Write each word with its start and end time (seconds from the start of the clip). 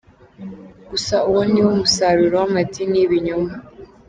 gusa 0.89 1.15
uwo 1.29 1.41
niwo 1.51 1.71
musaruro 1.81 2.35
w’amadini 2.41 2.95
y’ibinyoma. 2.99 3.51